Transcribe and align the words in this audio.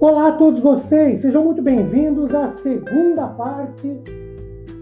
Olá 0.00 0.28
a 0.28 0.32
todos 0.32 0.60
vocês, 0.60 1.18
sejam 1.18 1.44
muito 1.44 1.60
bem-vindos 1.60 2.32
à 2.32 2.46
segunda 2.46 3.26
parte 3.30 4.00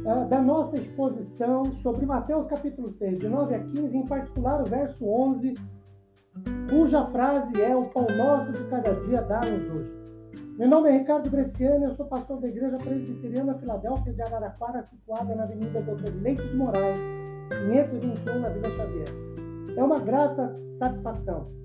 uh, 0.05 0.29
da 0.29 0.43
nossa 0.43 0.77
exposição 0.77 1.65
sobre 1.83 2.05
Mateus 2.05 2.45
capítulo 2.45 2.91
6, 2.91 3.21
de 3.21 3.27
9 3.27 3.55
a 3.55 3.61
15, 3.61 3.97
em 3.97 4.07
particular 4.07 4.61
o 4.61 4.65
verso 4.67 5.03
11, 5.09 5.55
cuja 6.69 7.07
frase 7.07 7.63
é 7.63 7.75
o 7.75 7.87
pão 7.87 8.07
nosso 8.15 8.53
de 8.53 8.63
cada 8.65 8.95
dia 9.07 9.23
dá-nos 9.23 9.67
hoje. 9.75 9.93
Meu 10.59 10.69
nome 10.69 10.91
é 10.91 10.99
Ricardo 10.99 11.31
Bresciano, 11.31 11.87
eu 11.87 11.93
sou 11.93 12.05
pastor 12.05 12.39
da 12.39 12.49
Igreja 12.49 12.77
Presbiteriana 12.77 13.55
Filadélfia 13.55 14.13
de 14.13 14.21
Araraquara, 14.21 14.83
situada 14.83 15.35
na 15.35 15.45
Avenida 15.45 15.81
Doutor 15.81 16.13
Leite 16.21 16.47
de 16.47 16.57
Moraes, 16.57 16.99
521, 17.49 18.41
na 18.41 18.51
Vila 18.51 18.71
Xavier. 18.71 19.09
É 19.77 19.83
uma 19.83 19.99
graça 19.99 20.53
satisfação 20.53 21.57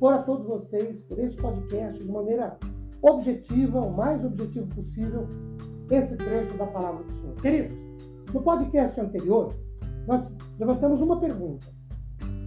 expor 0.00 0.14
a 0.14 0.22
todos 0.22 0.46
vocês 0.46 1.02
por 1.02 1.18
este 1.18 1.36
podcast 1.40 2.02
de 2.02 2.10
maneira 2.10 2.58
objetiva, 3.02 3.80
o 3.80 3.94
mais 3.94 4.24
objetivo 4.24 4.66
possível, 4.68 5.26
esse 5.90 6.16
trecho 6.16 6.56
da 6.56 6.66
palavra 6.66 7.02
do 7.02 7.12
Senhor. 7.12 7.34
Queridos, 7.36 7.76
no 8.32 8.42
podcast 8.42 9.00
anterior, 9.00 9.54
nós 10.06 10.30
levantamos 10.58 11.00
uma 11.00 11.18
pergunta. 11.18 11.66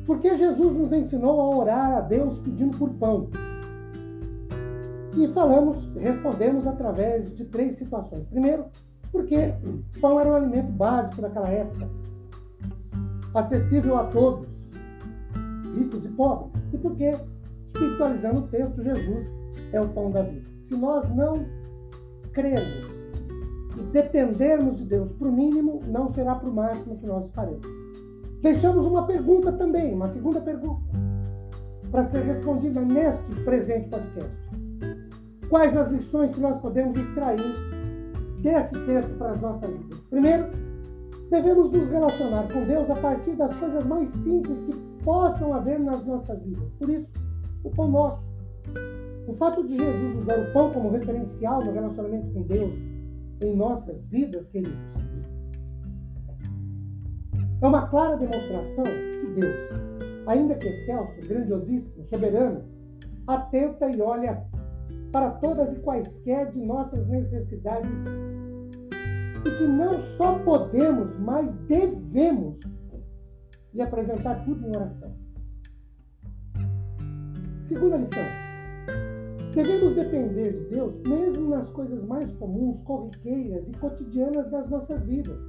Por 0.06 0.20
que 0.20 0.36
Jesus 0.36 0.76
nos 0.76 0.92
ensinou 0.92 1.40
a 1.40 1.58
orar 1.58 1.98
a 1.98 2.02
Deus 2.02 2.38
pedindo 2.40 2.78
por 2.78 2.90
pão? 2.92 3.30
E 5.18 5.28
falamos, 5.30 5.92
respondemos 5.96 6.66
através 6.66 7.36
de 7.36 7.46
três 7.46 7.76
situações. 7.76 8.26
Primeiro, 8.28 8.66
porque 9.12 9.54
pão 10.02 10.20
era 10.20 10.30
um 10.30 10.36
alimento 10.36 10.72
básico 10.72 11.22
daquela 11.22 11.50
época, 11.50 11.88
acessível 13.34 13.98
a 13.98 14.06
todos, 14.06 14.48
ricos 15.76 16.04
e 16.04 16.10
pobres. 16.10 16.52
E 16.74 16.78
porque, 16.78 17.16
espiritualizando 17.68 18.40
o 18.40 18.48
texto, 18.48 18.82
Jesus 18.82 19.32
é 19.74 19.82
o 19.82 19.90
pão 19.90 20.10
da 20.10 20.22
vida. 20.22 20.50
Se 20.60 20.76
nós 20.76 21.08
não 21.14 21.46
crermos 22.32 22.88
e 23.78 23.82
dependermos 23.92 24.78
de 24.78 24.86
Deus 24.86 25.12
para 25.14 25.28
o 25.28 25.32
mínimo, 25.32 25.82
não 25.88 26.08
será 26.08 26.36
para 26.36 26.50
o 26.50 26.54
máximo 26.54 26.98
que 26.98 27.06
nós 27.06 27.28
faremos. 27.32 27.68
Deixamos 28.42 28.86
uma 28.86 29.06
pergunta 29.08 29.52
também, 29.54 29.94
uma 29.94 30.08
segunda 30.08 30.40
pergunta, 30.42 30.82
para 31.90 32.04
ser 32.04 32.24
respondida 32.24 32.82
neste 32.82 33.34
presente 33.44 33.90
podcast. 33.90 34.38
Quais 35.50 35.76
as 35.76 35.90
lições 35.90 36.32
que 36.32 36.42
nós 36.42 36.58
podemos 36.58 36.98
extrair 36.98 37.40
desse 38.42 38.78
texto 38.86 39.18
para 39.18 39.32
as 39.32 39.42
nossas 39.42 39.70
vidas? 39.70 40.00
Primeiro, 40.10 40.46
devemos 41.30 41.72
nos 41.72 41.88
relacionar 41.88 42.48
com 42.52 42.66
Deus 42.66 42.90
a 42.90 42.96
partir 42.96 43.32
das 43.32 43.56
coisas 43.56 43.86
mais 43.86 44.10
simples 44.10 44.62
que 44.64 44.74
possam 45.04 45.54
haver 45.54 45.80
nas 45.80 46.06
nossas 46.06 46.42
vidas. 46.44 46.70
Por 46.72 46.90
isso, 46.90 47.08
o 47.64 47.70
pão 47.70 47.88
nosso. 47.90 48.33
O 49.28 49.34
fato 49.34 49.66
de 49.66 49.78
Jesus 49.78 50.18
usar 50.18 50.40
o 50.40 50.54
pão 50.54 50.72
como 50.72 50.92
referencial 50.92 51.64
no 51.64 51.72
relacionamento 51.72 52.32
com 52.34 52.42
Deus 52.44 52.74
em 53.42 53.56
nossas 53.56 54.06
vidas, 54.08 54.48
queridos, 54.48 54.78
é 57.62 57.68
uma 57.68 57.88
clara 57.88 58.18
demonstração 58.18 58.84
que 58.84 59.40
Deus, 59.40 59.56
ainda 60.28 60.56
que 60.56 60.68
excelso, 60.68 61.14
grandiosíssimo, 61.28 62.04
soberano, 62.04 62.64
atenta 63.26 63.90
e 63.90 64.02
olha 64.02 64.46
para 65.12 65.30
todas 65.32 65.72
e 65.72 65.80
quaisquer 65.80 66.52
de 66.52 66.60
nossas 66.60 67.08
necessidades 67.08 68.04
e 69.46 69.58
que 69.58 69.64
não 69.64 70.00
só 70.18 70.40
podemos, 70.40 71.18
mas 71.20 71.54
devemos 71.68 72.58
lhe 73.74 73.82
apresentar 73.82 74.44
tudo 74.44 74.68
em 74.68 74.76
oração. 74.76 75.14
Segunda 77.62 77.98
lição. 77.98 78.53
Devemos 79.54 79.94
depender 79.94 80.52
de 80.52 80.70
Deus 80.70 80.96
mesmo 81.08 81.50
nas 81.50 81.70
coisas 81.70 82.04
mais 82.06 82.32
comuns, 82.34 82.80
corriqueiras 82.82 83.70
e 83.70 83.72
cotidianas 83.74 84.50
das 84.50 84.68
nossas 84.68 85.04
vidas. 85.04 85.44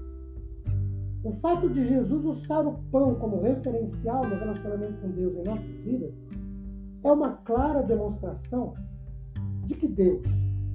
O 1.25 1.33
fato 1.33 1.71
de 1.71 1.89
Jesus 1.89 2.23
usar 2.23 2.67
o 2.67 2.75
pão 2.93 3.15
como 3.15 3.41
referencial 3.41 4.23
no 4.29 4.35
relacionamento 4.35 5.01
com 5.01 5.09
Deus 5.09 5.35
em 5.37 5.43
nossas 5.45 5.77
vidas 5.83 6.13
é 7.03 7.11
uma 7.11 7.33
clara 7.45 7.83
demonstração 7.83 8.75
de 9.67 9.75
que 9.75 9.89
Deus, 9.89 10.23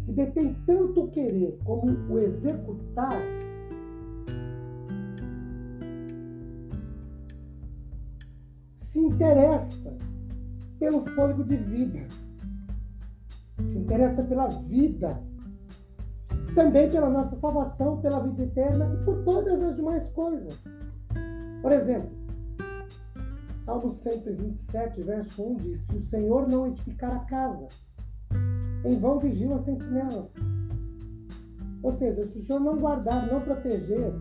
que 0.08 0.12
detém 0.12 0.56
tanto 0.66 1.04
o 1.04 1.12
querer 1.12 1.56
como 1.64 1.92
o 2.12 2.18
executar, 2.18 3.22
se 8.74 8.98
interessa 8.98 9.96
pelo 10.80 11.06
fôlego 11.14 11.44
de 11.44 11.58
vida 11.58 12.08
interessa 13.90 14.22
pela 14.22 14.48
vida, 14.48 15.20
também 16.54 16.88
pela 16.92 17.10
nossa 17.10 17.34
salvação, 17.36 18.00
pela 18.00 18.20
vida 18.20 18.44
eterna 18.44 18.94
e 18.94 19.04
por 19.04 19.24
todas 19.24 19.64
as 19.64 19.76
demais 19.76 20.08
coisas. 20.10 20.62
Por 21.64 21.72
exemplo, 21.72 22.12
Salmo 23.66 23.92
127, 23.92 25.02
verso 25.02 25.44
1 25.44 25.56
diz: 25.56 25.80
Se 25.80 25.96
o 25.96 26.02
Senhor 26.02 26.48
não 26.48 26.68
edificar 26.68 27.16
a 27.16 27.20
casa, 27.22 27.68
em 28.86 28.96
vão 29.00 29.18
vigiam 29.18 29.56
as 29.56 29.62
sentinelas. 29.62 30.36
Ou 31.82 31.92
seja, 31.92 32.28
se 32.28 32.38
o 32.38 32.44
Senhor 32.44 32.60
não 32.60 32.78
guardar, 32.78 33.26
não 33.26 33.42
proteger, 33.42 34.14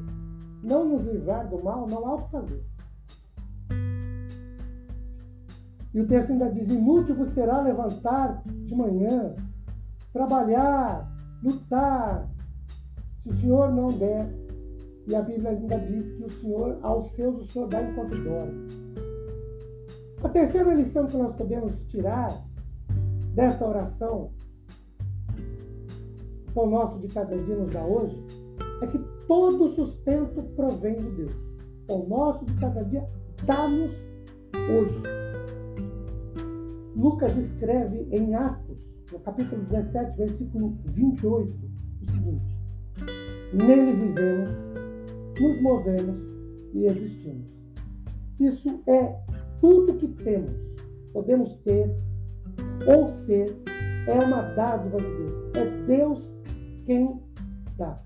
não 0.62 0.88
nos 0.88 1.04
livrar 1.04 1.46
do 1.46 1.62
mal, 1.62 1.86
não 1.86 2.06
há 2.06 2.14
o 2.14 2.22
que 2.22 2.30
fazer. 2.30 2.64
E 5.92 6.00
o 6.00 6.06
texto 6.06 6.32
ainda 6.32 6.50
diz: 6.50 6.70
inútil 6.70 7.16
vos 7.16 7.28
será 7.28 7.60
levantar 7.60 8.42
de 8.46 8.74
manhã, 8.74 9.34
trabalhar, 10.12 11.10
lutar, 11.42 12.28
se 13.22 13.28
o 13.28 13.34
Senhor 13.34 13.72
não 13.72 13.88
der. 13.88 14.28
E 15.06 15.14
a 15.14 15.22
Bíblia 15.22 15.50
ainda 15.50 15.78
diz 15.78 16.12
que 16.12 16.24
o 16.24 16.30
Senhor, 16.30 16.78
aos 16.82 17.12
seus, 17.12 17.40
o 17.40 17.44
Senhor 17.44 17.68
dá 17.68 17.82
enquanto 17.82 18.22
dorme. 18.22 18.66
A 20.22 20.28
terceira 20.28 20.74
lição 20.74 21.06
que 21.06 21.16
nós 21.16 21.32
podemos 21.32 21.82
tirar 21.84 22.28
dessa 23.34 23.66
oração, 23.66 24.32
o 26.54 26.66
nosso 26.66 26.98
de 26.98 27.08
cada 27.08 27.36
dia 27.38 27.56
nos 27.56 27.70
dá 27.70 27.84
hoje, 27.84 28.22
é 28.82 28.86
que 28.86 28.98
todo 29.26 29.68
sustento 29.68 30.42
provém 30.56 30.96
de 30.96 31.10
Deus. 31.10 31.32
O 31.88 32.06
nosso 32.06 32.44
de 32.44 32.54
cada 32.54 32.84
dia 32.84 33.08
dá-nos 33.44 33.92
hoje. 34.68 35.02
Lucas 36.96 37.36
escreve 37.36 38.08
em 38.10 38.34
Atos, 38.34 38.87
no 39.12 39.18
capítulo 39.20 39.62
17, 39.62 40.16
versículo 40.16 40.76
28, 40.86 41.52
o 42.00 42.04
seguinte: 42.04 42.58
Nele 43.52 43.92
vivemos, 43.92 44.50
nos 45.40 45.60
movemos 45.60 46.20
e 46.74 46.86
existimos. 46.86 47.46
Isso 48.38 48.82
é 48.86 49.16
tudo 49.60 49.94
que 49.94 50.08
temos, 50.08 50.54
podemos 51.12 51.54
ter 51.64 51.90
ou 52.86 53.08
ser, 53.08 53.56
é 54.06 54.12
uma 54.24 54.42
dádiva 54.54 54.98
de 54.98 55.06
Deus. 55.06 55.34
É 55.56 55.86
Deus 55.86 56.40
quem 56.84 57.20
dá. 57.76 58.00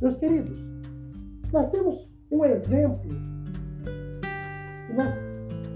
Meus 0.00 0.16
queridos, 0.16 0.58
nós 1.52 1.70
temos 1.70 2.08
um 2.30 2.44
exemplo 2.44 3.08
que 4.86 4.92
nós 4.92 5.14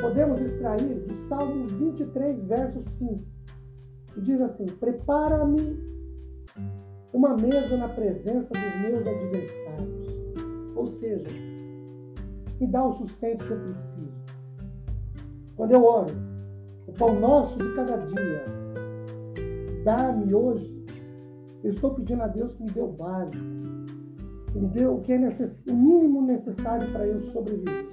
podemos 0.00 0.40
extrair 0.40 0.94
do 1.06 1.14
Salmo 1.14 1.66
23, 1.66 2.44
verso 2.44 2.80
5, 2.80 3.37
que 4.18 4.24
diz 4.24 4.40
assim: 4.40 4.66
Prepara-me 4.66 5.78
uma 7.12 7.36
mesa 7.36 7.76
na 7.76 7.88
presença 7.88 8.52
dos 8.52 8.80
meus 8.82 9.06
adversários. 9.06 10.08
Ou 10.74 10.86
seja, 10.86 11.28
me 12.60 12.66
dá 12.66 12.84
o 12.84 12.92
sustento 12.92 13.44
que 13.44 13.52
eu 13.52 13.60
preciso. 13.60 14.18
Quando 15.56 15.72
eu 15.72 15.84
oro, 15.84 16.14
o 16.86 16.92
pão 16.92 17.18
nosso 17.18 17.58
de 17.58 17.74
cada 17.74 17.96
dia, 17.96 18.44
dá-me 19.84 20.34
hoje. 20.34 20.76
Eu 21.62 21.70
estou 21.70 21.94
pedindo 21.94 22.22
a 22.22 22.28
Deus 22.28 22.54
que 22.54 22.62
me 22.62 22.70
dê 22.70 22.80
o 22.80 22.88
básico, 22.88 23.44
que 24.52 24.58
me 24.58 24.68
dê 24.68 24.86
o 24.86 25.00
que 25.00 25.12
é 25.12 25.18
necess... 25.18 25.66
o 25.66 25.74
mínimo 25.74 26.22
necessário 26.22 26.90
para 26.92 27.06
eu 27.06 27.18
sobreviver. 27.18 27.88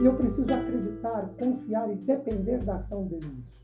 E 0.00 0.04
eu 0.04 0.14
preciso 0.14 0.52
acreditar, 0.52 1.30
confiar 1.40 1.90
e 1.90 1.96
depender 1.96 2.58
da 2.58 2.74
ação 2.74 3.06
dele 3.06 3.26
nisso. 3.26 3.62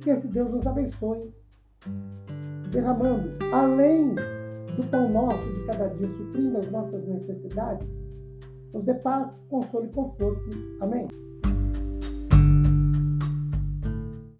Que 0.00 0.10
esse 0.10 0.28
Deus 0.28 0.50
nos 0.50 0.66
abençoe, 0.66 1.32
derramando, 2.70 3.30
além 3.52 4.14
do 4.76 4.86
pão 4.90 5.08
nosso 5.08 5.46
de 5.46 5.66
cada 5.66 5.88
dia, 5.88 6.08
suprindo 6.08 6.58
as 6.58 6.70
nossas 6.70 7.06
necessidades, 7.06 8.06
nos 8.72 8.84
dê 8.84 8.94
paz, 8.94 9.42
consolo 9.48 9.84
e 9.84 9.88
conforto. 9.90 10.50
Amém? 10.80 11.06